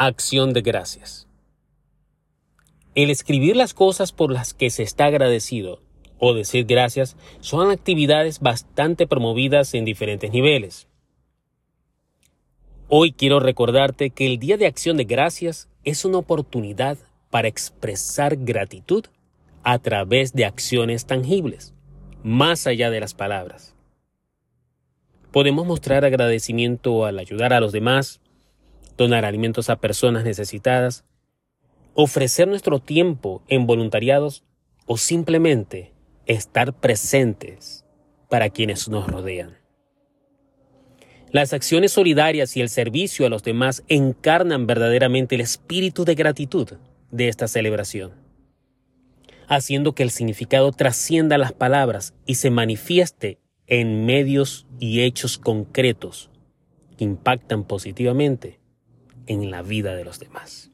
Acción 0.00 0.52
de 0.52 0.62
gracias. 0.62 1.26
El 2.94 3.10
escribir 3.10 3.56
las 3.56 3.74
cosas 3.74 4.12
por 4.12 4.30
las 4.30 4.54
que 4.54 4.70
se 4.70 4.84
está 4.84 5.06
agradecido 5.06 5.82
o 6.20 6.34
decir 6.34 6.66
gracias 6.66 7.16
son 7.40 7.72
actividades 7.72 8.38
bastante 8.38 9.08
promovidas 9.08 9.74
en 9.74 9.84
diferentes 9.84 10.30
niveles. 10.30 10.86
Hoy 12.86 13.10
quiero 13.10 13.40
recordarte 13.40 14.10
que 14.10 14.26
el 14.26 14.38
Día 14.38 14.56
de 14.56 14.66
Acción 14.66 14.96
de 14.96 15.02
Gracias 15.02 15.68
es 15.82 16.04
una 16.04 16.18
oportunidad 16.18 16.96
para 17.28 17.48
expresar 17.48 18.36
gratitud 18.36 19.06
a 19.64 19.80
través 19.80 20.32
de 20.32 20.44
acciones 20.44 21.06
tangibles, 21.06 21.74
más 22.22 22.68
allá 22.68 22.90
de 22.90 23.00
las 23.00 23.14
palabras. 23.14 23.74
Podemos 25.32 25.66
mostrar 25.66 26.04
agradecimiento 26.04 27.04
al 27.04 27.18
ayudar 27.18 27.52
a 27.52 27.58
los 27.58 27.72
demás, 27.72 28.20
donar 28.98 29.24
alimentos 29.24 29.70
a 29.70 29.76
personas 29.76 30.24
necesitadas, 30.24 31.04
ofrecer 31.94 32.48
nuestro 32.48 32.80
tiempo 32.80 33.42
en 33.48 33.66
voluntariados 33.66 34.44
o 34.86 34.98
simplemente 34.98 35.94
estar 36.26 36.74
presentes 36.74 37.86
para 38.28 38.50
quienes 38.50 38.88
nos 38.88 39.06
rodean. 39.06 39.56
Las 41.30 41.52
acciones 41.52 41.92
solidarias 41.92 42.56
y 42.56 42.60
el 42.60 42.68
servicio 42.68 43.26
a 43.26 43.28
los 43.28 43.42
demás 43.42 43.84
encarnan 43.88 44.66
verdaderamente 44.66 45.36
el 45.36 45.42
espíritu 45.42 46.04
de 46.04 46.14
gratitud 46.14 46.68
de 47.10 47.28
esta 47.28 47.48
celebración, 47.48 48.12
haciendo 49.46 49.94
que 49.94 50.02
el 50.02 50.10
significado 50.10 50.72
trascienda 50.72 51.38
las 51.38 51.52
palabras 51.52 52.14
y 52.26 52.34
se 52.36 52.50
manifieste 52.50 53.38
en 53.66 54.06
medios 54.06 54.66
y 54.80 55.02
hechos 55.02 55.38
concretos 55.38 56.30
que 56.96 57.04
impactan 57.04 57.64
positivamente 57.64 58.58
en 59.28 59.50
la 59.50 59.62
vida 59.62 59.94
de 59.94 60.04
los 60.04 60.18
demás. 60.18 60.70